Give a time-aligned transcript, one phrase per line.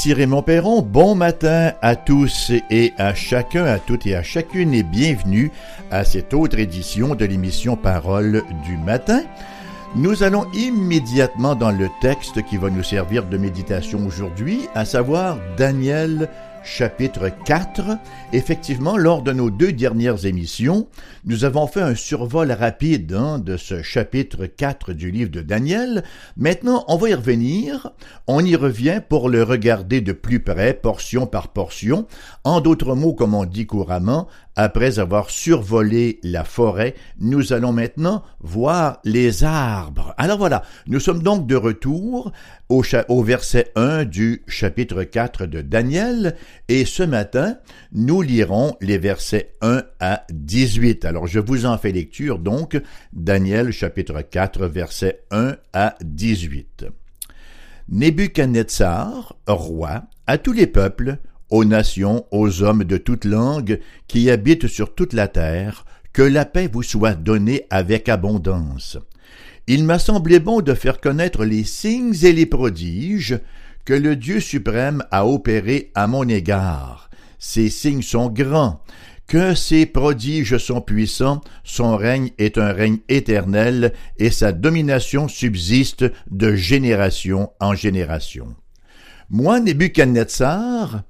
[0.00, 4.72] Ici Raymond Perron, bon matin à tous et à chacun, à toutes et à chacune
[4.72, 5.52] et bienvenue
[5.90, 9.20] à cette autre édition de l'émission Parole du matin.
[9.96, 15.36] Nous allons immédiatement dans le texte qui va nous servir de méditation aujourd'hui, à savoir
[15.58, 16.30] Daniel
[16.62, 17.98] chapitre 4.
[18.32, 20.88] Effectivement, lors de nos deux dernières émissions,
[21.24, 26.04] nous avons fait un survol rapide hein, de ce chapitre 4 du livre de Daniel.
[26.36, 27.92] Maintenant, on va y revenir.
[28.26, 32.06] On y revient pour le regarder de plus près, portion par portion.
[32.44, 34.28] En d'autres mots, comme on dit couramment,
[34.62, 40.14] après avoir survolé la forêt, nous allons maintenant voir les arbres.
[40.18, 42.30] Alors voilà, nous sommes donc de retour
[42.68, 46.36] au, verset 1 du chapitre 4 de Daniel,
[46.68, 47.56] et ce matin,
[47.92, 51.06] nous lirons les versets 1 à 18.
[51.06, 52.78] Alors je vous en fais lecture donc,
[53.14, 56.84] Daniel chapitre 4 versets 1 à 18.
[57.88, 61.16] Nebuchadnezzar, roi, à tous les peuples,
[61.50, 66.44] aux nations, aux hommes de toute langue qui habitent sur toute la terre, que la
[66.44, 68.98] paix vous soit donnée avec abondance.
[69.66, 73.38] Il m'a semblé bon de faire connaître les signes et les prodiges
[73.84, 77.10] que le Dieu suprême a opérés à mon égard.
[77.38, 78.82] Ces signes sont grands,
[79.26, 86.04] que ses prodiges sont puissants, son règne est un règne éternel, et sa domination subsiste
[86.30, 88.56] de génération en génération.
[89.30, 91.04] Moi, Nebuchadnezzar,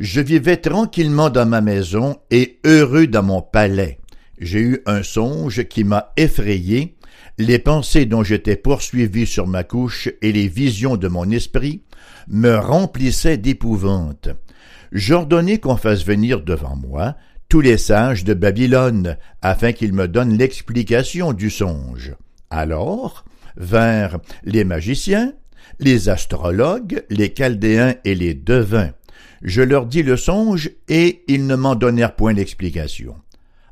[0.00, 3.98] je vivais tranquillement dans ma maison et heureux dans mon palais.
[4.38, 6.96] J'ai eu un songe qui m'a effrayé,
[7.36, 11.82] les pensées dont j'étais poursuivi sur ma couche et les visions de mon esprit
[12.28, 14.30] me remplissaient d'épouvante.
[14.90, 17.16] J'ordonnai qu'on fasse venir devant moi
[17.50, 22.14] tous les sages de Babylone, afin qu'ils me donnent l'explication du songe.
[22.48, 23.24] Alors
[23.56, 25.34] vinrent les magiciens,
[25.78, 28.92] les astrologues, les chaldéens et les devins.
[29.42, 33.16] Je leur dis le songe, et ils ne m'en donnèrent point l'explication.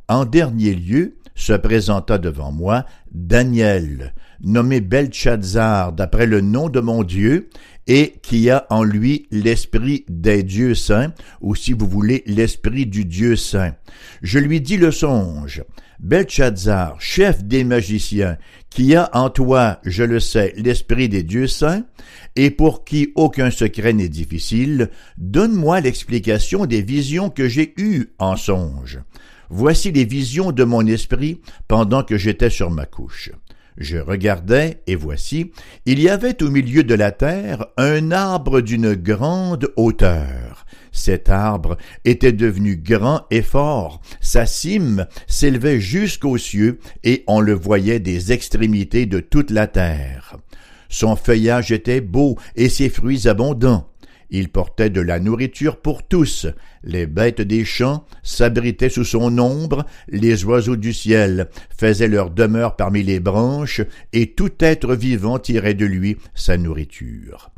[0.09, 7.05] En dernier lieu, se présenta devant moi Daniel, nommé Belshazzar d'après le nom de mon
[7.05, 7.49] Dieu,
[7.89, 13.07] et qui a en lui l'esprit des dieux saints, ou si vous voulez l'esprit du
[13.07, 13.75] Dieu saint.
[14.23, 15.65] Je lui dis le songe.
[15.99, 18.37] Belshazzar, chef des magiciens,
[18.71, 21.85] qui a en toi, je le sais, l'esprit des dieux saints,
[22.37, 28.37] et pour qui aucun secret n'est difficile, donne-moi l'explication des visions que j'ai eues en
[28.37, 29.01] songe.
[29.51, 33.31] Voici les visions de mon esprit pendant que j'étais sur ma couche.
[33.81, 35.53] Je regardais, et voici,
[35.87, 40.67] il y avait au milieu de la terre un arbre d'une grande hauteur.
[40.91, 47.53] Cet arbre était devenu grand et fort, sa cime s'élevait jusqu'aux cieux, et on le
[47.53, 50.37] voyait des extrémités de toute la terre.
[50.89, 53.89] Son feuillage était beau et ses fruits abondants.
[54.31, 56.47] Il portait de la nourriture pour tous.
[56.83, 62.77] Les bêtes des champs s'abritaient sous son ombre, les oiseaux du ciel faisaient leur demeure
[62.77, 63.81] parmi les branches,
[64.13, 67.51] et tout être vivant tirait de lui sa nourriture.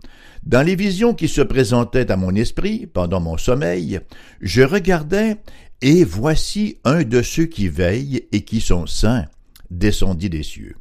[0.45, 4.01] Dans les visions qui se présentaient à mon esprit pendant mon sommeil,
[4.41, 5.37] je regardais,
[5.83, 9.27] et voici un de ceux qui veillent et qui sont saints
[9.71, 10.77] descendit des cieux.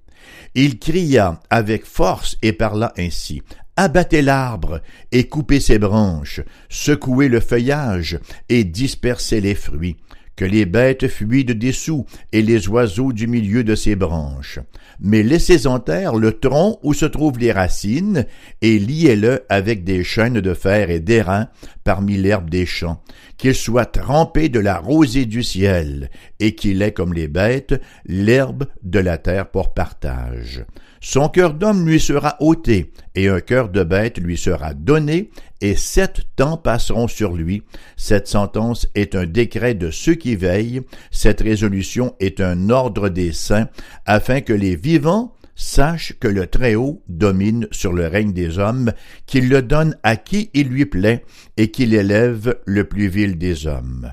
[0.55, 3.41] Il cria avec force et parla ainsi
[3.79, 4.81] abattez l'arbre
[5.13, 8.19] et coupez ses branches, secouez le feuillage
[8.49, 9.95] et dispersez les fruits,
[10.35, 14.59] que les bêtes fuient de dessous et les oiseaux du milieu de ses branches.
[14.99, 18.25] Mais laissez en terre le tronc où se trouvent les racines
[18.61, 21.47] et liez-le avec des chaînes de fer et d'airain
[21.85, 23.01] parmi l'herbe des champs,
[23.37, 26.09] qu'il soit trempé de la rosée du ciel
[26.41, 30.65] et qu'il ait comme les bêtes l'herbe de la terre pour partage.
[31.01, 35.29] Son cœur d'homme lui sera ôté, et un cœur de bête lui sera donné,
[35.61, 37.63] et sept temps passeront sur lui.
[37.95, 40.81] Cette sentence est un décret de ceux qui veillent,
[41.11, 43.69] cette résolution est un ordre des saints,
[44.05, 48.91] afin que les vivants sachent que le Très-Haut domine sur le règne des hommes,
[49.25, 51.23] qu'il le donne à qui il lui plaît,
[51.57, 54.11] et qu'il élève le plus vil des hommes.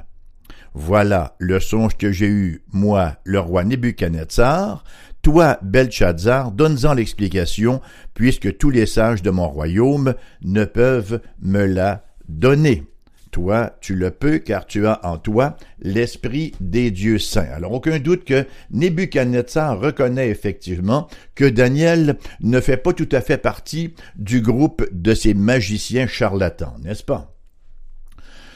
[0.75, 4.84] Voilà le songe que j'ai eu, moi, le roi Nebuchadnezzar,
[5.26, 7.81] toi, Belshazzar, donne-en l'explication,
[8.14, 12.84] puisque tous les sages de mon royaume ne peuvent me la donner.
[13.32, 17.49] Toi, tu le peux, car tu as en toi l'esprit des dieux saints.
[17.52, 23.38] Alors, aucun doute que Nebuchadnezzar reconnaît effectivement que Daniel ne fait pas tout à fait
[23.38, 27.34] partie du groupe de ces magiciens charlatans, n'est-ce pas?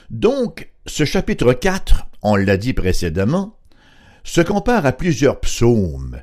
[0.09, 3.57] Donc, ce chapitre 4, on l'a dit précédemment,
[4.23, 6.21] se compare à plusieurs psaumes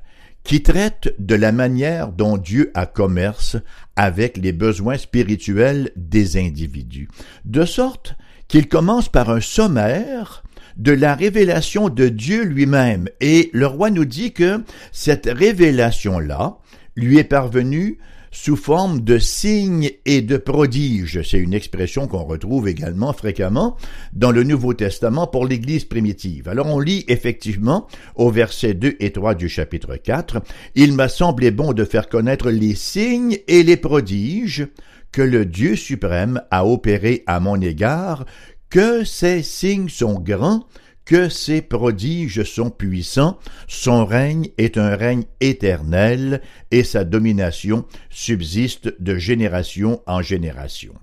[0.48, 3.58] qui traite de la manière dont Dieu a commerce
[3.98, 7.10] avec les besoins spirituels des individus,
[7.44, 8.16] de sorte
[8.48, 10.44] qu'il commence par un sommaire
[10.78, 13.10] de la révélation de Dieu lui-même.
[13.20, 14.64] Et le roi nous dit que
[14.94, 16.60] cette révélation-là
[16.96, 17.98] lui est parvenue
[18.32, 21.22] sous forme de signes et de prodiges.
[21.24, 23.78] C'est une expression qu'on retrouve également fréquemment
[24.14, 26.48] dans le Nouveau Testament pour l'Église primitive.
[26.48, 30.42] Alors on lit effectivement au verset 2 et 3 du chapitre 4,
[30.76, 34.68] Il m'a semblé bon de faire connaître les signes et les prodiges
[35.12, 38.26] que le Dieu suprême a opérés à mon égard,
[38.70, 40.68] que ces signes sont grands,
[41.08, 49.02] que ses prodiges sont puissants, son règne est un règne éternel, et sa domination subsiste
[49.02, 50.94] de génération en génération.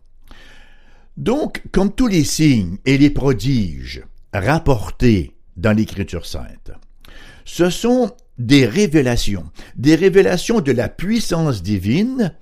[1.16, 4.02] Donc, comme tous les signes et les prodiges
[4.32, 6.72] rapportés dans l'Écriture sainte,
[7.46, 12.34] ce sont des révélations, des révélations de la puissance divine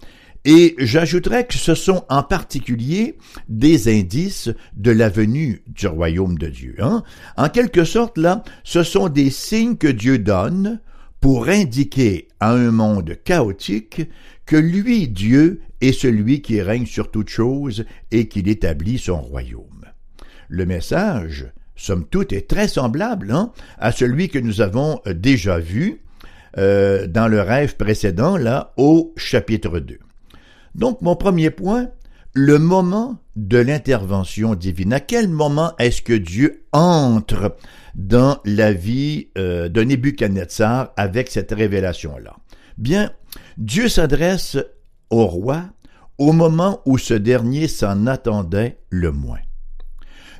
[0.45, 3.17] et j'ajouterais que ce sont en particulier
[3.49, 6.77] des indices de la venue du royaume de Dieu.
[6.81, 7.03] Hein?
[7.37, 10.81] En quelque sorte, là, ce sont des signes que Dieu donne
[11.21, 14.03] pour indiquer à un monde chaotique
[14.45, 19.87] que lui, Dieu, est celui qui règne sur toute chose et qu'il établit son royaume.
[20.49, 21.47] Le message,
[21.77, 26.03] somme toute, est très semblable hein, à celui que nous avons déjà vu
[26.59, 29.99] euh, dans le rêve précédent, là, au chapitre 2.
[30.75, 31.89] Donc, mon premier point,
[32.35, 34.93] le moment de l'intervention divine.
[34.93, 37.57] À quel moment est-ce que Dieu entre
[37.95, 42.37] dans la vie euh, de Nebuchadnezzar avec cette révélation-là?
[42.79, 43.11] Bien,
[43.59, 44.57] Dieu s'adresse
[45.11, 45.65] au roi
[46.19, 49.41] au moment où ce dernier s'en attendait le moins.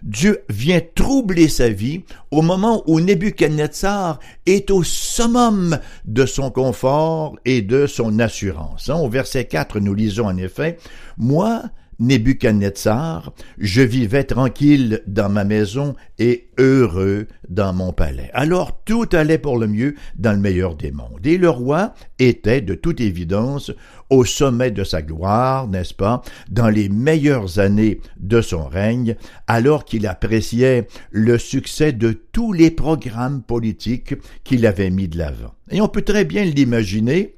[0.03, 7.37] Dieu vient troubler sa vie au moment où Nebuchadnezzar est au summum de son confort
[7.45, 8.89] et de son assurance.
[8.89, 10.79] Hein, au verset 4, nous lisons en effet,
[11.17, 11.63] Moi,
[12.03, 18.29] Nebuchadnezzar, je vivais tranquille dans ma maison et heureux dans mon palais.
[18.35, 21.25] Alors tout allait pour le mieux dans le meilleur des mondes.
[21.25, 23.71] Et le roi était, de toute évidence,
[24.11, 29.15] au sommet de sa gloire, n'est-ce pas, dans les meilleures années de son règne,
[29.47, 35.55] alors qu'il appréciait le succès de tous les programmes politiques qu'il avait mis de l'avant.
[35.71, 37.37] Et on peut très bien l'imaginer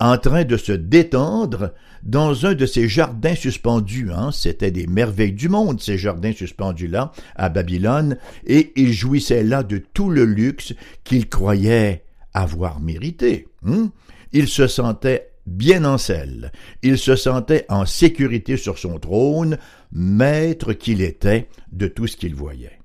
[0.00, 4.10] en train de se détendre dans un de ces jardins suspendus.
[4.12, 4.30] Hein.
[4.32, 9.78] C'était des merveilles du monde, ces jardins suspendus-là, à Babylone, et il jouissait là de
[9.78, 13.48] tout le luxe qu'il croyait avoir mérité.
[13.66, 13.90] Hein.
[14.32, 16.52] Il se sentait bien en selle,
[16.82, 19.58] il se sentait en sécurité sur son trône,
[19.92, 22.80] maître qu'il était de tout ce qu'il voyait.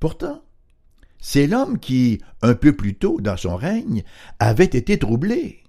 [0.00, 0.42] Pourtant,
[1.18, 4.02] c'est l'homme qui, un peu plus tôt dans son règne,
[4.38, 5.63] avait été troublé.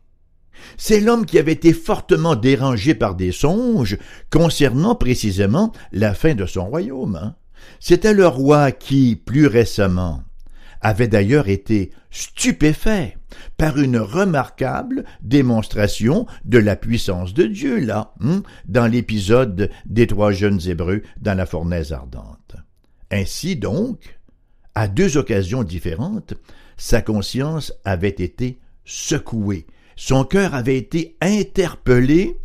[0.77, 3.97] C'est l'homme qui avait été fortement dérangé par des songes
[4.29, 7.15] concernant précisément la fin de son royaume.
[7.15, 7.35] Hein.
[7.79, 10.23] C'était le roi qui, plus récemment,
[10.81, 13.17] avait d'ailleurs été stupéfait
[13.57, 20.31] par une remarquable démonstration de la puissance de Dieu, là, hein, dans l'épisode des trois
[20.31, 22.55] jeunes Hébreux dans la fournaise ardente.
[23.11, 24.19] Ainsi donc,
[24.75, 26.33] à deux occasions différentes,
[26.77, 32.37] sa conscience avait été secouée son cœur avait été interpellé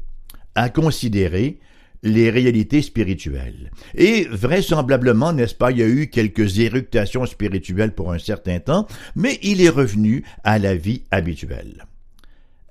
[0.54, 1.60] à considérer
[2.02, 3.70] les réalités spirituelles.
[3.94, 8.86] Et vraisemblablement, n'est-ce pas, il y a eu quelques éructations spirituelles pour un certain temps,
[9.14, 11.86] mais il est revenu à la vie habituelle.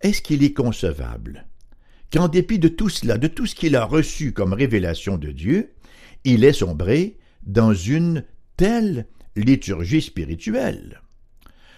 [0.02, 1.46] Est-ce qu'il est concevable
[2.12, 5.74] qu'en dépit de tout cela, de tout ce qu'il a reçu comme révélation de Dieu,
[6.24, 8.24] il est sombré dans une
[8.58, 9.06] telle
[9.36, 11.02] liturgie spirituelle?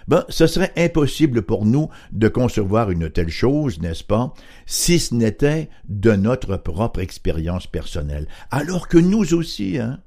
[0.07, 4.33] Ben, ce serait impossible pour nous de concevoir une telle chose, n'est-ce pas,
[4.65, 8.27] si ce n'était de notre propre expérience personnelle.
[8.49, 9.99] Alors que nous aussi, hein,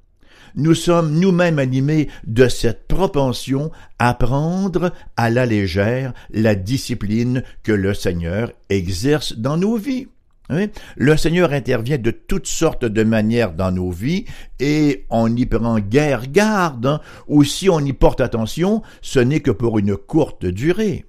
[0.57, 7.73] nous sommes nous-mêmes animés de cette propension à prendre à la légère la discipline que
[7.73, 10.07] le Seigneur exerce dans nos vies.
[10.49, 14.27] Le Seigneur intervient de toutes sortes de manières dans nos vies
[14.61, 19.41] et on y prend guère garde, hein, ou si on y porte attention, ce n'est
[19.41, 21.07] que pour une courte durée.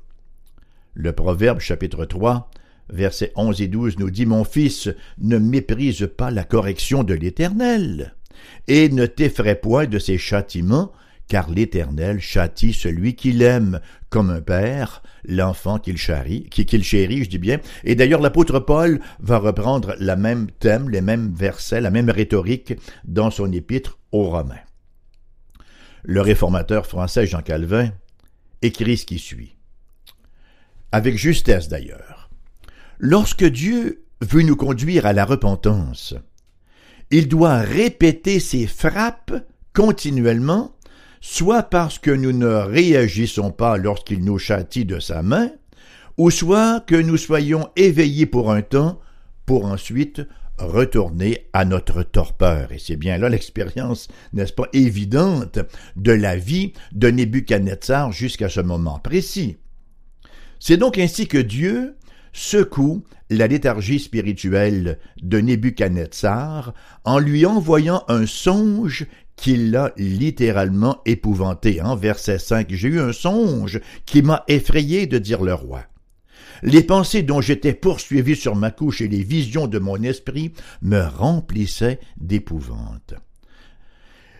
[0.94, 2.50] Le Proverbe chapitre 3,
[2.90, 8.16] versets 11 et 12 nous dit Mon fils, ne méprise pas la correction de l'Éternel,
[8.70, 10.94] et ne t'effraie point de ses châtiments,
[11.28, 13.80] car l'Éternel châtie celui qu'il aime,
[14.10, 17.60] comme un père, l'enfant qu'il chérit, qu'il chérit, je dis bien.
[17.84, 22.74] Et d'ailleurs, l'apôtre Paul va reprendre le même thème, les mêmes versets, la même rhétorique
[23.06, 24.56] dans son épître aux Romains.
[26.04, 27.92] Le réformateur français Jean Calvin
[28.62, 29.56] écrit ce qui suit.
[30.92, 32.30] avec justesse d'ailleurs.
[33.00, 36.16] Lorsque Dieu veut nous conduire à la repentance,
[37.12, 39.34] il doit répéter ses frappes
[39.74, 40.75] continuellement,
[41.28, 45.50] soit parce que nous ne réagissons pas lorsqu'il nous châtie de sa main,
[46.18, 49.02] ou soit que nous soyons éveillés pour un temps,
[49.48, 50.22] pour ensuite
[50.60, 52.72] retourner à notre torpeur.
[52.72, 55.58] Et c'est bien là l'expérience, n'est-ce pas, évidente
[55.96, 59.58] de la vie de Nebuchadnezzar jusqu'à ce moment précis.
[60.60, 61.96] C'est donc ainsi que Dieu
[62.34, 71.82] secoue la léthargie spirituelle de Nebuchadnezzar en lui envoyant un songe qui l'a littéralement épouvanté.
[71.82, 75.84] En verset 5, j'ai eu un songe qui m'a effrayé de dire le roi.
[76.64, 81.02] Les pensées dont j'étais poursuivi sur ma couche et les visions de mon esprit me
[81.02, 83.14] remplissaient d'épouvante.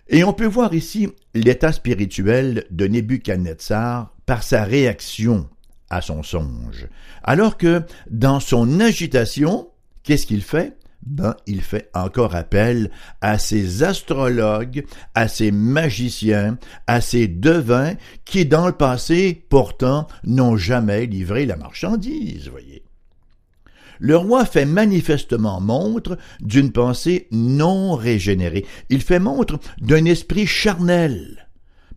[0.08, 5.48] Et on peut voir ici l'état spirituel de Nebuchadnezzar par sa réaction
[5.90, 6.88] à son songe.
[7.22, 9.68] Alors que, dans son agitation,
[10.02, 10.76] qu'est-ce qu'il fait?
[11.06, 14.84] Ben, il fait encore appel à ses astrologues,
[15.14, 16.58] à ses magiciens,
[16.88, 17.94] à ses devins
[18.24, 22.82] qui, dans le passé, pourtant, n'ont jamais livré la marchandise, voyez.
[23.98, 28.66] Le roi fait manifestement montre d'une pensée non régénérée.
[28.90, 31.45] Il fait montre d'un esprit charnel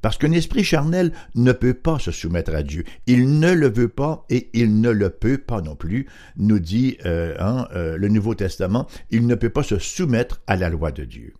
[0.01, 2.83] parce qu'un esprit charnel ne peut pas se soumettre à Dieu.
[3.07, 6.97] Il ne le veut pas et il ne le peut pas non plus, nous dit
[7.05, 8.87] euh, hein, euh, le Nouveau Testament.
[9.11, 11.33] Il ne peut pas se soumettre à la loi de Dieu.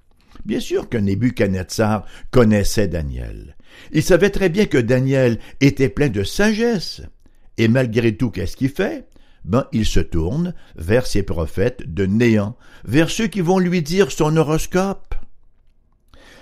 [0.46, 3.56] Bien sûr que Nebuchadnezzar connaissait Daniel.
[3.92, 7.02] Il savait très bien que Daniel était plein de sagesse.
[7.58, 9.06] Et malgré tout, qu'est-ce qu'il fait?
[9.46, 14.12] Ben, il se tourne vers ses prophètes de néant, vers ceux qui vont lui dire
[14.12, 15.16] son horoscope.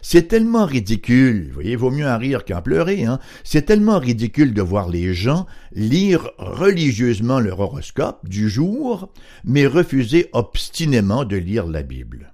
[0.01, 3.19] C'est tellement ridicule, vous voyez, vaut mieux en rire qu'en pleurer, hein.
[3.43, 9.11] C'est tellement ridicule de voir les gens lire religieusement leur horoscope du jour,
[9.43, 12.33] mais refuser obstinément de lire la Bible.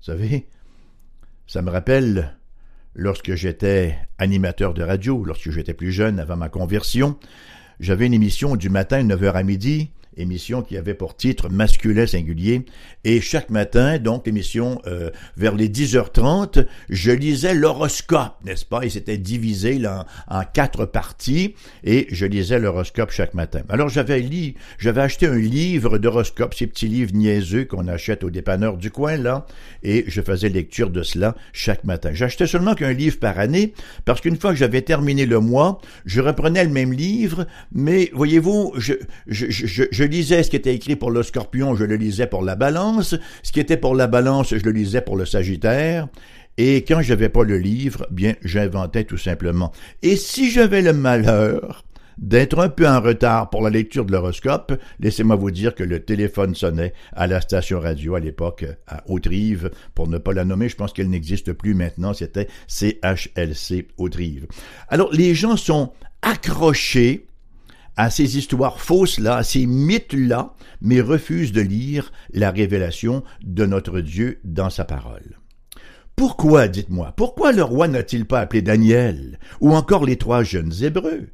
[0.00, 0.46] Vous savez,
[1.46, 2.36] ça me rappelle
[2.94, 7.18] lorsque j'étais animateur de radio, lorsque j'étais plus jeune, avant ma conversion,
[7.80, 12.64] j'avais une émission du matin, 9h à midi, émission qui avait pour titre masculin singulier.
[13.04, 18.82] Et chaque matin, donc émission euh, vers les 10h30, je lisais l'horoscope, n'est-ce pas?
[18.82, 23.62] Et c'était divisé là, en, quatre parties et je lisais l'horoscope chaque matin.
[23.68, 28.30] Alors j'avais lu, j'avais acheté un livre d'horoscope, ces petits livres niaiseux qu'on achète au
[28.30, 29.46] dépanneur du coin là,
[29.82, 32.10] et je faisais lecture de cela chaque matin.
[32.12, 33.72] J'achetais seulement qu'un livre par année
[34.04, 38.74] parce qu'une fois que j'avais terminé le mois, je reprenais le même livre, mais voyez-vous,
[38.76, 38.94] je,
[39.26, 42.42] je, je, je lisais ce qui était écrit pour le scorpion, je le lisais pour
[42.42, 46.08] la balance, ce qui était pour la balance, je le lisais pour le sagittaire,
[46.56, 49.72] et quand je n'avais pas le livre, bien, j'inventais tout simplement.
[50.02, 51.84] Et si j'avais le malheur
[52.18, 56.00] d'être un peu en retard pour la lecture de l'horoscope, laissez-moi vous dire que le
[56.00, 60.68] téléphone sonnait à la station radio à l'époque, à Haute-Rive, pour ne pas la nommer,
[60.68, 64.46] je pense qu'elle n'existe plus maintenant, c'était CHLC Haute-Rive.
[64.88, 67.26] Alors, les gens sont accrochés
[67.98, 74.00] à ces histoires fausses-là, à ces mythes-là, mais refuse de lire la révélation de notre
[74.00, 75.36] Dieu dans sa parole.
[76.14, 81.26] Pourquoi, dites-moi, pourquoi le roi n'a-t-il pas appelé Daniel ou encore les trois jeunes Hébreux?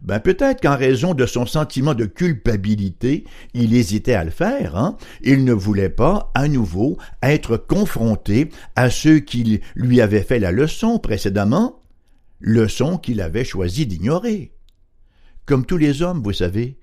[0.00, 4.76] Ben peut-être qu'en raison de son sentiment de culpabilité, il hésitait à le faire.
[4.76, 4.96] Hein?
[5.22, 10.52] Il ne voulait pas, à nouveau, être confronté à ceux qui lui avaient fait la
[10.52, 11.80] leçon précédemment,
[12.40, 14.52] leçon qu'il avait choisi d'ignorer.
[15.50, 16.76] Comme tous les hommes, vous savez,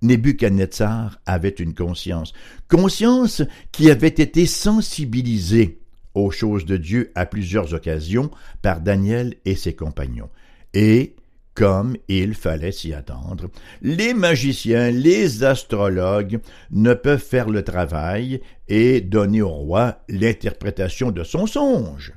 [0.00, 2.32] Nebuchadnezzar avait une conscience,
[2.68, 5.78] conscience qui avait été sensibilisée
[6.14, 8.30] aux choses de Dieu à plusieurs occasions
[8.62, 10.30] par Daniel et ses compagnons.
[10.72, 11.16] Et,
[11.52, 13.50] comme il fallait s'y attendre,
[13.82, 16.40] les magiciens, les astrologues
[16.70, 22.14] ne peuvent faire le travail et donner au roi l'interprétation de son songe.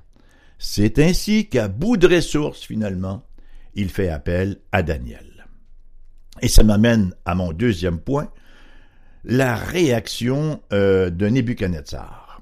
[0.57, 3.27] C'est ainsi qu'à bout de ressources, finalement,
[3.75, 5.26] il fait appel à Daniel.
[6.41, 8.29] Et ça m'amène à mon deuxième point,
[9.24, 12.41] la réaction euh, de Nebuchadnezzar.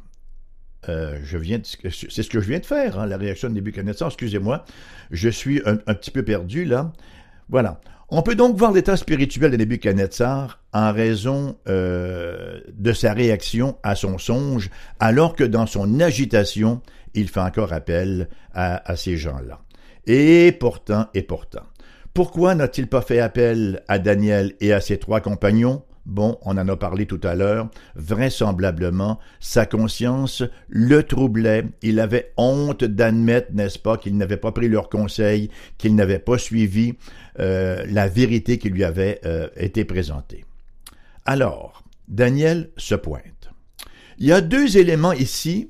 [0.87, 4.09] Euh, je viens, c'est ce que je viens de faire, hein, la réaction de Nebuchadnezzar.
[4.09, 4.65] Excusez-moi,
[5.11, 6.93] je suis un, petit peu perdu là.
[7.49, 7.81] Voilà.
[8.09, 13.95] On peut donc voir l'état spirituel de Nebuchadnezzar en raison euh, de sa réaction à
[13.95, 16.81] son songe, alors que dans son agitation,
[17.15, 19.59] il fait encore appel à, à ces gens-là.
[20.05, 21.63] Et pourtant, et pourtant,
[22.15, 25.83] pourquoi n'a-t-il pas fait appel à Daniel et à ses trois compagnons?
[26.05, 32.31] Bon, on en a parlé tout à l'heure, vraisemblablement, sa conscience le troublait, il avait
[32.37, 36.93] honte d'admettre, n'est-ce pas, qu'il n'avait pas pris leur conseil, qu'il n'avait pas suivi
[37.39, 40.45] euh, la vérité qui lui avait euh, été présentée.
[41.25, 43.49] Alors, Daniel se pointe.
[44.19, 45.69] Il y a deux éléments ici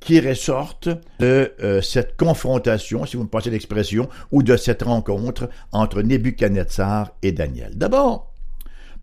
[0.00, 0.88] qui ressortent
[1.18, 7.12] de euh, cette confrontation, si vous me passez l'expression, ou de cette rencontre entre Nebuchadnezzar
[7.22, 7.76] et Daniel.
[7.76, 8.32] D'abord,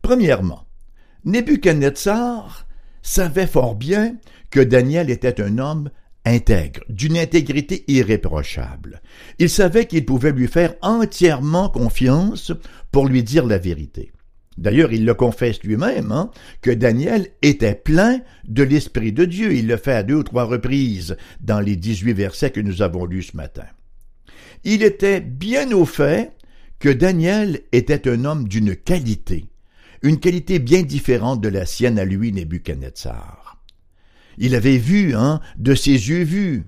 [0.02, 0.66] premièrement,
[1.26, 2.66] Nebuchadnezzar
[3.02, 4.16] savait fort bien
[4.50, 5.90] que Daniel était un homme
[6.26, 9.02] intègre, d'une intégrité irréprochable.
[9.38, 12.52] Il savait qu'il pouvait lui faire entièrement confiance
[12.92, 14.12] pour lui dire la vérité.
[14.58, 16.32] D'ailleurs, il le confesse lui-même, hein,
[16.62, 19.54] que Daniel était plein de l'Esprit de Dieu.
[19.54, 23.06] Il le fait à deux ou trois reprises dans les dix-huit versets que nous avons
[23.06, 23.66] lus ce matin.
[24.64, 26.32] Il était bien au fait
[26.80, 29.46] que Daniel était un homme d'une qualité,
[30.02, 33.62] une qualité bien différente de la sienne à lui, Nebuchadnezzar.
[34.38, 36.64] Il avait vu, hein, de ses yeux vus,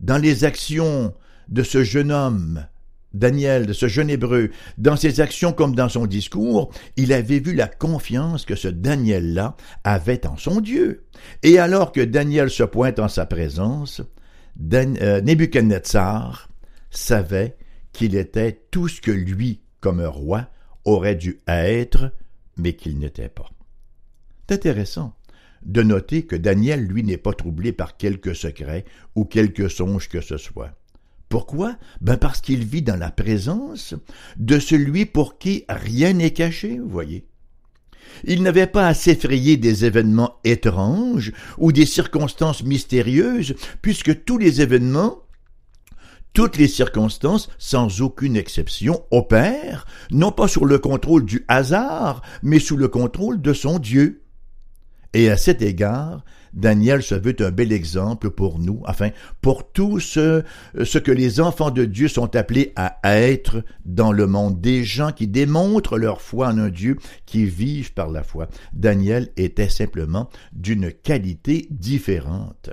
[0.00, 1.14] dans les actions
[1.48, 2.66] de ce jeune homme,
[3.14, 7.68] Daniel, ce jeune hébreu, dans ses actions comme dans son discours, il avait vu la
[7.68, 11.04] confiance que ce Daniel-là avait en son Dieu.
[11.42, 14.02] Et alors que Daniel se pointe en sa présence,
[14.56, 16.48] Dan, euh, Nebuchadnezzar
[16.90, 17.56] savait
[17.92, 20.48] qu'il était tout ce que lui, comme roi,
[20.84, 22.12] aurait dû être,
[22.56, 23.50] mais qu'il n'était pas.
[24.48, 25.14] C'est intéressant
[25.64, 30.20] de noter que Daniel, lui, n'est pas troublé par quelque secret ou quelque songe que
[30.20, 30.72] ce soit.
[31.32, 31.76] Pourquoi?
[32.02, 33.94] Ben parce qu'il vit dans la présence
[34.36, 37.24] de celui pour qui rien n'est caché, vous voyez.
[38.24, 44.60] Il n'avait pas à s'effrayer des événements étranges ou des circonstances mystérieuses, puisque tous les
[44.60, 45.22] événements
[46.34, 52.58] toutes les circonstances, sans aucune exception, opèrent, non pas sur le contrôle du hasard, mais
[52.58, 54.21] sous le contrôle de son Dieu.
[55.14, 60.00] Et à cet égard, Daniel se veut un bel exemple pour nous, enfin, pour tout
[60.00, 60.42] ce,
[60.84, 65.12] ce que les enfants de Dieu sont appelés à être dans le monde, des gens
[65.12, 68.48] qui démontrent leur foi en un Dieu, qui vivent par la foi.
[68.72, 72.70] Daniel était simplement d'une qualité différente.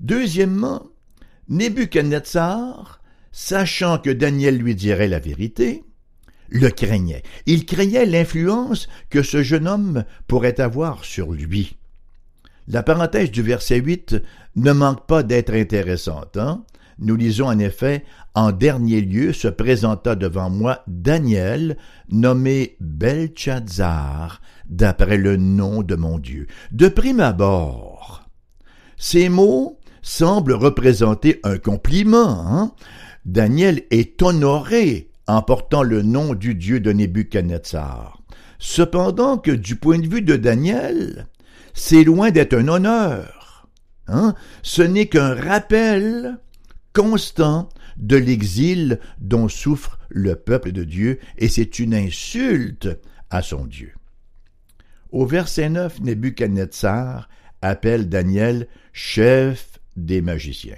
[0.00, 0.86] Deuxièmement,
[1.48, 3.00] Nebuchadnezzar,
[3.32, 5.84] sachant que Daniel lui dirait la vérité,
[6.48, 7.22] le craignait.
[7.46, 11.76] Il craignait l'influence que ce jeune homme pourrait avoir sur lui.
[12.68, 14.16] La parenthèse du verset 8
[14.56, 16.36] ne manque pas d'être intéressante.
[16.36, 16.64] Hein?
[16.98, 18.04] Nous lisons en effet
[18.34, 21.76] En dernier lieu se présenta devant moi Daniel,
[22.08, 26.46] nommé Belshazzar, d'après le nom de mon Dieu.
[26.72, 28.28] De prime abord,
[28.96, 32.46] ces mots semblent représenter un compliment.
[32.46, 32.72] Hein?
[33.26, 38.22] Daniel est honoré en portant le nom du Dieu de Nebuchadnezzar.
[38.58, 41.26] Cependant que du point de vue de Daniel,
[41.74, 43.68] c'est loin d'être un honneur.
[44.08, 44.34] Hein?
[44.62, 46.38] Ce n'est qu'un rappel
[46.92, 52.88] constant de l'exil dont souffre le peuple de Dieu, et c'est une insulte
[53.30, 53.92] à son Dieu.
[55.12, 57.28] Au verset 9, Nebuchadnezzar
[57.62, 60.76] appelle Daniel chef des magiciens.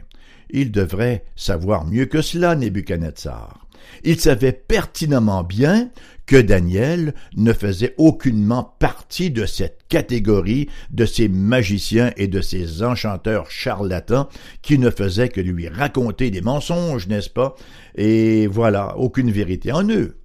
[0.50, 3.67] Il devrait savoir mieux que cela, Nebuchadnezzar.
[4.04, 5.90] Il savait pertinemment bien
[6.26, 12.82] que Daniel ne faisait aucunement partie de cette catégorie de ces magiciens et de ces
[12.82, 14.28] enchanteurs charlatans
[14.60, 17.56] qui ne faisaient que lui raconter des mensonges, n'est-ce pas?
[17.96, 20.18] Et voilà, aucune vérité en eux.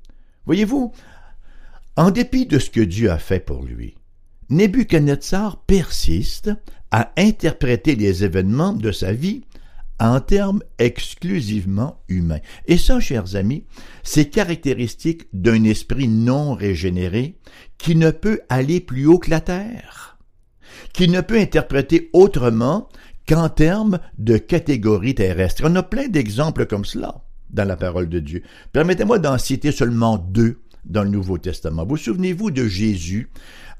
[0.45, 0.91] Voyez-vous,
[1.95, 3.95] en dépit de ce que Dieu a fait pour lui,
[4.49, 6.51] Nebuchadnezzar persiste
[6.91, 9.43] à interpréter les événements de sa vie
[10.03, 12.41] en termes exclusivement humains.
[12.65, 13.63] Et ça, chers amis,
[14.03, 17.39] c'est caractéristique d'un esprit non régénéré
[17.77, 20.17] qui ne peut aller plus haut que la terre,
[20.91, 22.89] qui ne peut interpréter autrement
[23.25, 25.63] qu'en termes de catégories terrestres.
[25.65, 28.43] On a plein d'exemples comme cela dans la parole de Dieu.
[28.73, 31.85] Permettez-moi d'en citer seulement deux dans le Nouveau Testament.
[31.85, 33.29] Vous souvenez-vous de Jésus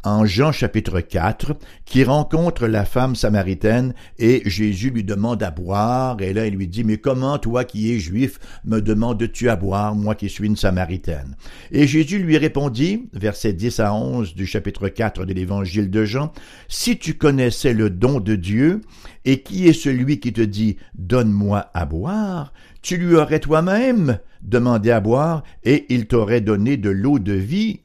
[0.04, 6.22] en Jean chapitre 4, qui rencontre la femme samaritaine et Jésus lui demande à boire,
[6.22, 9.96] et là il lui dit, mais comment toi qui es juif me demandes-tu à boire,
[9.96, 11.36] moi qui suis une samaritaine?
[11.72, 16.32] Et Jésus lui répondit, versets 10 à 11 du chapitre 4 de l'évangile de Jean,
[16.68, 18.82] si tu connaissais le don de Dieu,
[19.26, 24.92] et qui est celui qui te dit, donne-moi à boire, tu lui aurais toi-même demandé
[24.92, 27.80] à boire, et il t'aurait donné de l'eau de vie.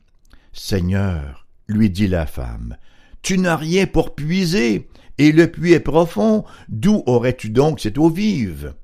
[0.52, 2.76] Seigneur, lui dit la femme.
[3.22, 8.08] Tu n'as rien pour puiser, et le puits est profond, d'où aurais-tu donc cette eau
[8.08, 8.74] vive?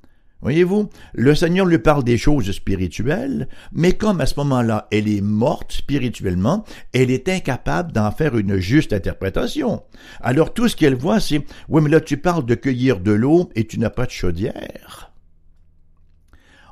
[0.43, 5.23] Voyez-vous, le Seigneur lui parle des choses spirituelles, mais comme à ce moment-là, elle est
[5.23, 9.83] morte spirituellement, elle est incapable d'en faire une juste interprétation.
[10.21, 13.49] Alors tout ce qu'elle voit, c'est, oui, mais là tu parles de cueillir de l'eau
[13.55, 15.13] et tu n'as pas de chaudière.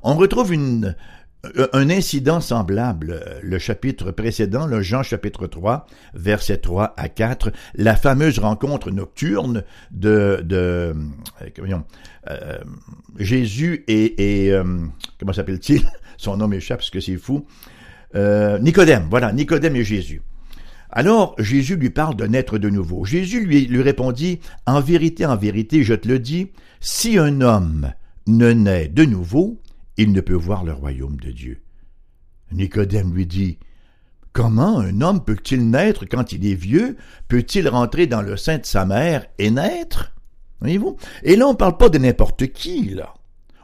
[0.03, 0.95] On retrouve une,
[1.73, 7.51] un incident semblable, euh, le chapitre précédent, le Jean chapitre 3, versets 3 à 4,
[7.75, 10.95] la fameuse rencontre nocturne de, de
[12.31, 12.59] euh,
[13.19, 14.61] Jésus et, et
[15.19, 15.89] comment s'appelle-t-il?
[16.17, 17.45] Son nom m'échappe parce que c'est fou.
[18.15, 20.23] Nicodème, voilà, Nicodème et Jésus.
[20.91, 23.05] Alors Jésus lui parle de naître de nouveau.
[23.05, 27.93] Jésus lui, lui répondit, En vérité, en vérité, je te le dis, si un homme
[28.27, 29.59] ne naît de nouveau,
[29.97, 31.63] il ne peut voir le royaume de Dieu.
[32.53, 33.59] Nicodème lui dit,
[34.33, 36.97] Comment un homme peut-il naître quand il est vieux?
[37.29, 40.13] Peut-il rentrer dans le sein de sa mère et naître?
[40.61, 40.97] Voyez-vous?
[41.23, 43.13] Et là, on ne parle pas de n'importe qui, là.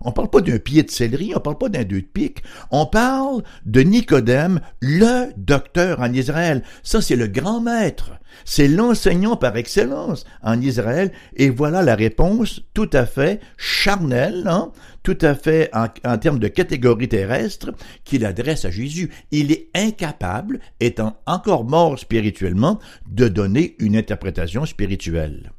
[0.03, 2.87] On parle pas d'un pied de céleri, on parle pas d'un deux de pique, on
[2.87, 6.63] parle de Nicodème, le docteur en Israël.
[6.83, 8.13] Ça, c'est le grand maître.
[8.45, 11.13] C'est l'enseignant par excellence en Israël.
[11.37, 16.39] Et voilà la réponse tout à fait charnelle, hein, tout à fait en, en termes
[16.39, 17.73] de catégorie terrestre
[18.05, 19.11] qu'il adresse à Jésus.
[19.31, 25.53] Il est incapable, étant encore mort spirituellement, de donner une interprétation spirituelle.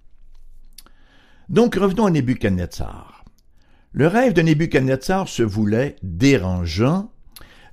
[1.49, 3.18] Donc revenons à Nebuchadnezzar.
[3.91, 7.11] Le rêve de Nebuchadnezzar se voulait dérangeant,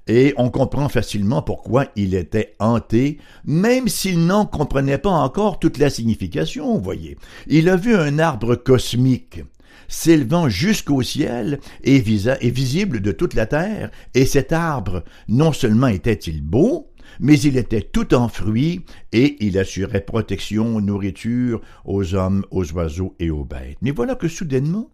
[0.07, 5.77] et on comprend facilement pourquoi il était hanté, même s'il n'en comprenait pas encore toute
[5.77, 7.19] la signification, vous voyez.
[7.49, 9.43] Il a vu un arbre cosmique
[9.89, 16.41] s'élevant jusqu'au ciel et, visible de toute la terre, et cet arbre, non seulement était-il
[16.41, 22.73] beau, mais il était tout en fruits, et il assurait protection, nourriture aux hommes, aux
[22.73, 23.77] oiseaux et aux bêtes.
[23.83, 24.91] Mais voilà que soudainement,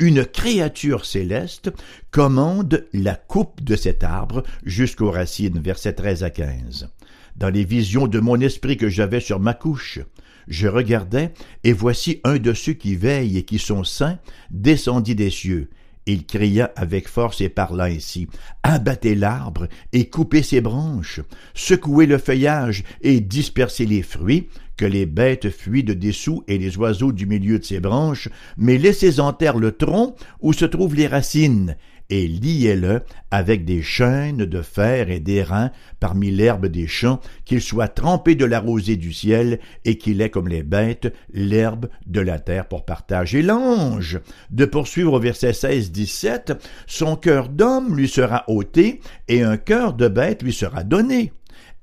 [0.00, 1.70] une créature céleste
[2.10, 6.88] commande la coupe de cet arbre jusqu'aux racines, versets 13 à 15.
[7.36, 10.00] Dans les visions de mon esprit que j'avais sur ma couche,
[10.48, 11.32] je regardais,
[11.64, 14.18] et voici un de ceux qui veillent et qui sont saints
[14.50, 15.68] descendit des cieux.
[16.10, 18.26] Il cria avec force et parla ainsi.
[18.64, 21.20] Abattez l'arbre et coupez ses branches,
[21.54, 26.76] secouez le feuillage et dispersez les fruits, que les bêtes fuient de dessous et les
[26.78, 30.96] oiseaux du milieu de ses branches, mais laissez en terre le tronc où se trouvent
[30.96, 31.76] les racines,
[32.10, 35.70] et liez-le avec des chaînes de fer et d'airain
[36.00, 40.30] parmi l'herbe des champs, qu'il soit trempé de la rosée du ciel, et qu'il ait
[40.30, 44.20] comme les bêtes l'herbe de la terre pour partager l'ange.
[44.50, 50.08] De poursuivre au verset 16-17, son cœur d'homme lui sera ôté, et un cœur de
[50.08, 51.32] bête lui sera donné,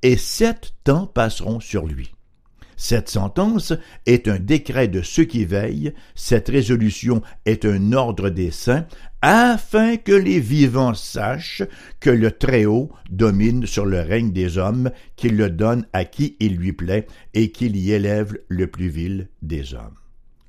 [0.03, 2.16] et sept temps passeront sur lui.
[2.79, 3.73] Cette sentence
[4.05, 8.85] est un décret de ceux qui veillent, cette résolution est un ordre des saints,
[9.23, 11.63] afin que les vivants sachent
[11.99, 16.55] que le Très-Haut domine sur le règne des hommes, qu'il le donne à qui il
[16.55, 19.97] lui plaît, et qu'il y élève le plus vil des hommes.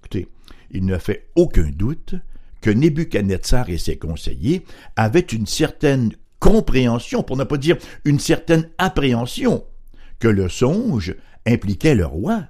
[0.01, 0.29] Écoutez,
[0.71, 2.15] il ne fait aucun doute
[2.61, 8.69] que Nebuchadnezzar et ses conseillers avaient une certaine compréhension, pour ne pas dire une certaine
[8.77, 9.65] appréhension,
[10.19, 11.15] que le songe
[11.47, 12.45] impliquait le roi.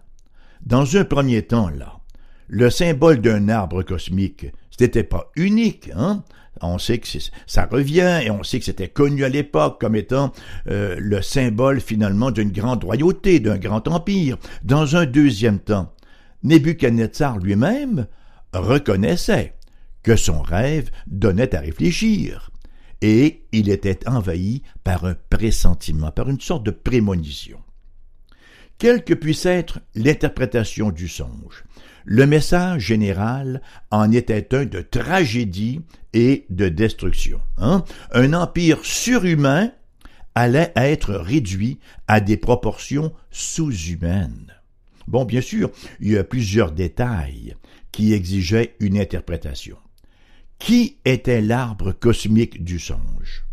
[0.65, 1.99] Dans un premier temps, là,
[2.49, 6.25] le symbole d'un arbre cosmique, ce n'était pas unique, hein?
[6.61, 7.07] On sait que
[7.47, 10.33] ça revient et on sait que c'était connu à l'époque comme étant
[10.69, 14.39] euh, le symbole finalement d'une grande royauté, d'un grand empire.
[14.65, 15.93] Dans un deuxième temps,
[16.43, 18.09] Nebuchadnezzar lui-même
[18.53, 19.55] reconnaissait
[20.03, 22.51] que son rêve donnait à réfléchir
[23.01, 27.61] et il était envahi par un pressentiment, par une sorte de prémonition.
[28.79, 31.65] Quelle que puisse être l'interprétation du songe,
[32.05, 35.81] le message général en était un de tragédie
[36.13, 37.41] et de destruction.
[37.59, 37.85] Hein?
[38.13, 39.73] Un empire surhumain
[40.35, 44.55] allait être réduit à des proportions sous-humaines.
[45.09, 47.57] Bon, bien sûr, il y a plusieurs détails
[47.93, 49.77] qui exigeaient une interprétation.
[50.59, 53.45] Qui était l'arbre cosmique du songe?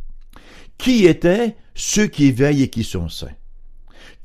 [0.78, 3.36] Qui étaient ceux qui veillent et qui sont saints?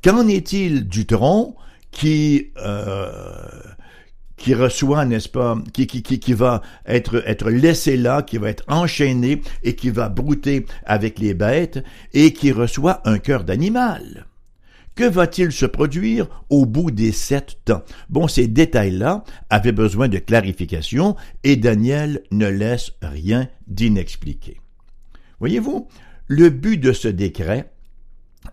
[0.03, 1.55] Qu'en est-il du tronc
[1.91, 3.61] qui euh,
[4.41, 8.49] qui reçoit, n'est-ce pas, qui, qui, qui, qui va être, être laissé là, qui va
[8.49, 14.25] être enchaîné et qui va brouter avec les bêtes et qui reçoit un cœur d'animal?
[14.95, 17.83] Que va-t-il se produire au bout des sept temps?
[18.09, 24.59] Bon, ces détails-là avaient besoin de clarification et Daniel ne laisse rien d'inexpliqué.
[25.39, 25.87] Voyez-vous,
[26.27, 27.71] le but de ce décret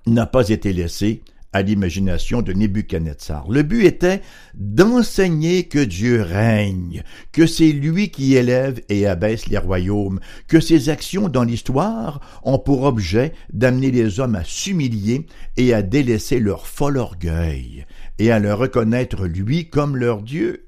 [0.07, 1.22] n'a pas été laissé
[1.53, 3.51] à l'imagination de Nebuchadnezzar.
[3.51, 4.21] Le but était
[4.55, 10.89] d'enseigner que Dieu règne, que c'est lui qui élève et abaisse les royaumes, que ses
[10.89, 16.67] actions dans l'histoire ont pour objet d'amener les hommes à s'humilier et à délaisser leur
[16.67, 17.87] fol orgueil,
[18.19, 20.65] et à le reconnaître lui comme leur Dieu.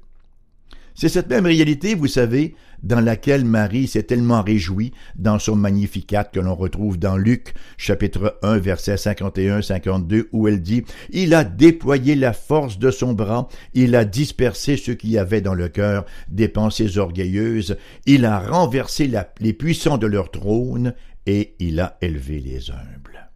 [0.95, 6.23] C'est cette même réalité, vous savez, dans laquelle Marie s'est tellement réjouie dans son Magnificat
[6.23, 12.15] que l'on retrouve dans Luc chapitre 1 verset 51-52 où elle dit Il a déployé
[12.15, 16.47] la force de son bras, il a dispersé ceux qui avaient dans le cœur des
[16.47, 20.93] pensées orgueilleuses, il a renversé les puissants de leur trône
[21.25, 23.29] et il a élevé les humbles.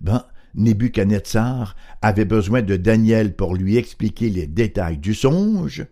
[0.00, 5.86] Ben, Nebuchadnezzar avait besoin de Daniel pour lui expliquer les détails du songe,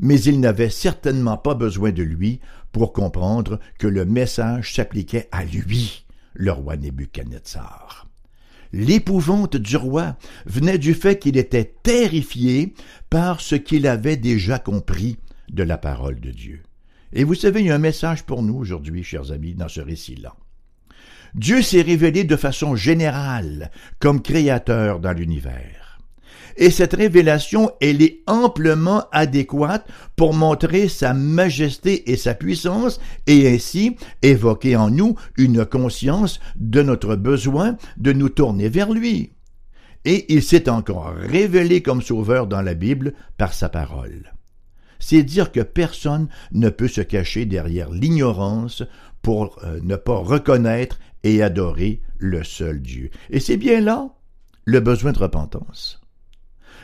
[0.00, 2.40] mais il n'avait certainement pas besoin de lui
[2.72, 8.08] pour comprendre que le message s'appliquait à lui, le roi Nebuchadnezzar.
[8.72, 12.74] L'épouvante du roi venait du fait qu'il était terrifié
[13.10, 15.18] par ce qu'il avait déjà compris
[15.52, 16.62] de la parole de Dieu.
[17.12, 19.80] Et vous savez, il y a un message pour nous aujourd'hui, chers amis, dans ce
[19.80, 20.36] récit-là.
[21.34, 25.79] Dieu s'est révélé de façon générale comme créateur dans l'univers.
[26.60, 33.48] Et cette révélation, elle est amplement adéquate pour montrer sa majesté et sa puissance et
[33.48, 39.32] ainsi évoquer en nous une conscience de notre besoin de nous tourner vers lui.
[40.04, 44.34] Et il s'est encore révélé comme sauveur dans la Bible par sa parole.
[44.98, 48.82] C'est dire que personne ne peut se cacher derrière l'ignorance
[49.22, 53.10] pour euh, ne pas reconnaître et adorer le seul Dieu.
[53.30, 54.10] Et c'est bien là
[54.66, 55.99] le besoin de repentance.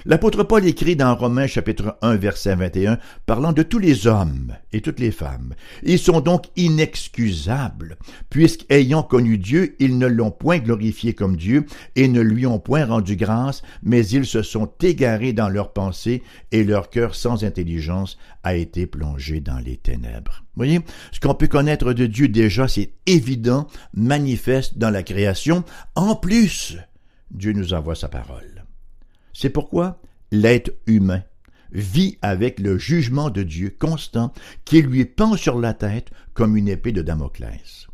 [0.09, 4.81] L'apôtre Paul écrit dans Romains chapitre 1 verset 21 parlant de tous les hommes et
[4.81, 5.53] toutes les femmes.
[5.83, 7.97] Ils sont donc inexcusables,
[8.31, 11.66] puisqu'ayant connu Dieu, ils ne l'ont point glorifié comme Dieu
[11.97, 16.23] et ne lui ont point rendu grâce, mais ils se sont égarés dans leurs pensées
[16.53, 20.45] et leur cœur sans intelligence a été plongé dans les ténèbres.
[20.55, 25.64] Vous voyez, ce qu'on peut connaître de Dieu déjà, c'est évident, manifeste dans la création.
[25.97, 26.77] En plus,
[27.33, 28.65] Dieu nous envoie sa parole.
[29.38, 30.01] C'est pourquoi
[30.33, 31.22] l'être humain
[31.70, 34.33] vit avec le jugement de Dieu constant
[34.64, 37.87] qui lui pend sur la tête comme une épée de Damoclès.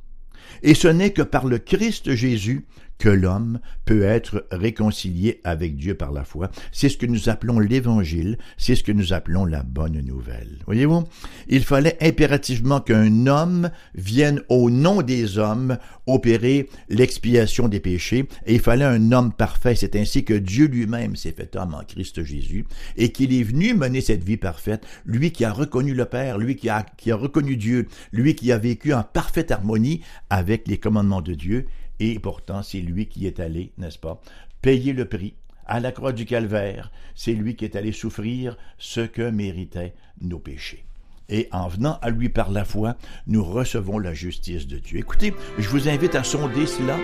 [0.62, 2.64] Et ce n'est que par le Christ Jésus
[3.02, 6.52] que l'homme peut être réconcilié avec Dieu par la foi.
[6.70, 10.60] C'est ce que nous appelons l'évangile, c'est ce que nous appelons la bonne nouvelle.
[10.66, 11.02] Voyez-vous,
[11.48, 18.54] il fallait impérativement qu'un homme vienne au nom des hommes opérer l'expiation des péchés, et
[18.54, 19.74] il fallait un homme parfait.
[19.74, 23.74] C'est ainsi que Dieu lui-même s'est fait homme en Christ Jésus, et qu'il est venu
[23.74, 27.16] mener cette vie parfaite, lui qui a reconnu le Père, lui qui a, qui a
[27.16, 31.66] reconnu Dieu, lui qui a vécu en parfaite harmonie avec les commandements de Dieu,
[32.00, 34.20] et pourtant, c'est lui qui est allé, n'est-ce pas,
[34.60, 35.34] payer le prix
[35.66, 36.90] à la croix du calvaire.
[37.14, 40.84] C'est lui qui est allé souffrir ce que méritaient nos péchés.
[41.28, 44.98] Et en venant à lui par la foi, nous recevons la justice de Dieu.
[44.98, 46.96] Écoutez, je vous invite à sonder cela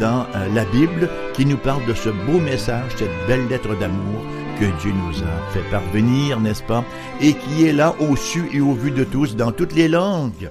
[0.00, 4.22] dans euh, la Bible qui nous parle de ce beau message, cette belle lettre d'amour
[4.58, 6.84] que Dieu nous a fait parvenir, n'est-ce pas,
[7.20, 10.50] et qui est là au su et au vu de tous dans toutes les langues.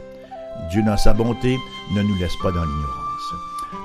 [0.72, 1.58] Dieu dans sa bonté
[1.94, 3.05] ne nous laisse pas dans l'ignorance.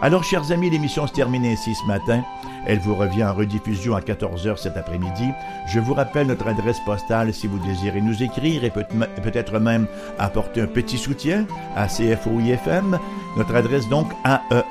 [0.02, 2.24] Alors, chers amis, l'émission se termine ainsi ce matin.
[2.66, 5.28] Elle vous revient en rediffusion à 14h cet après-midi.
[5.66, 9.86] Je vous rappelle notre adresse postale si vous désirez nous écrire et peut-être même
[10.18, 12.98] apporter un petit soutien à CFOIFM.
[13.36, 14.10] Notre adresse donc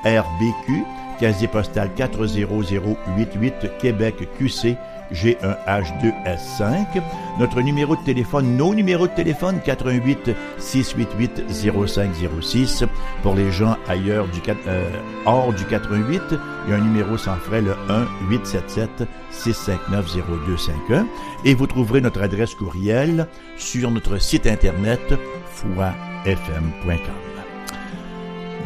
[0.03, 0.83] AERBQ,
[1.19, 4.77] casier postal 40088 Québec QC
[5.13, 7.01] G1H2S5.
[7.39, 12.83] Notre numéro de téléphone, nos numéros de téléphone 88 688 0506.
[13.23, 14.89] Pour les gens ailleurs du euh,
[15.25, 20.17] hors du 88, il y a un numéro sans frais le 1 877 659
[20.57, 21.07] 0251
[21.45, 24.99] et vous trouverez notre adresse courriel sur notre site internet
[25.47, 27.28] foifm.com.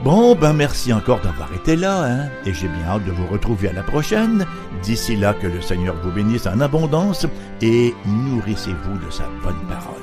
[0.04, 3.70] Bon, ben merci encore d'avoir été là, hein, et j'ai bien hâte de vous retrouver
[3.70, 4.46] à la prochaine.
[4.82, 7.26] D'ici là, que le Seigneur vous bénisse en abondance
[7.62, 10.02] et nourrissez-vous de sa bonne parole.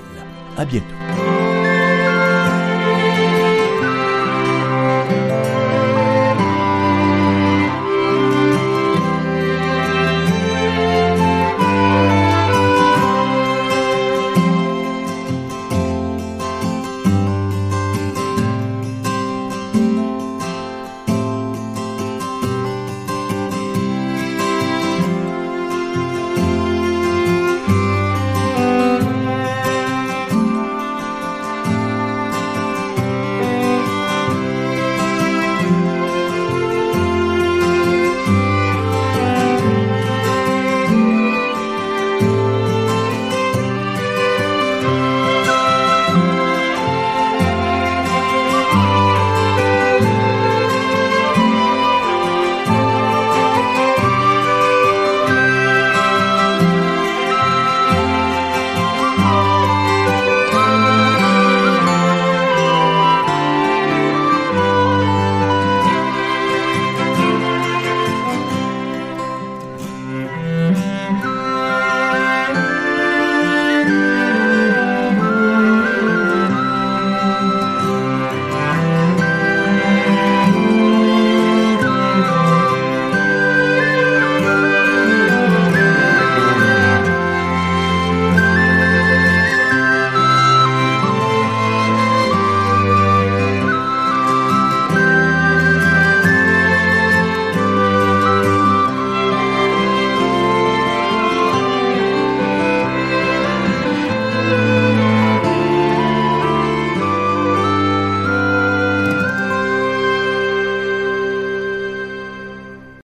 [0.56, 1.39] À bientôt.